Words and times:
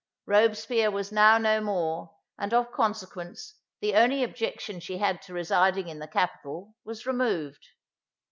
Robespierre 0.25 0.89
was 0.89 1.11
now 1.11 1.37
no 1.37 1.61
more, 1.61 2.15
and, 2.35 2.55
of 2.55 2.71
consequence, 2.71 3.59
the 3.81 3.93
only 3.93 4.23
objection 4.23 4.79
she 4.79 4.97
had 4.97 5.21
to 5.21 5.31
residing 5.35 5.89
in 5.89 5.99
the 5.99 6.07
capital, 6.07 6.73
was 6.83 7.05
removed. 7.05 7.63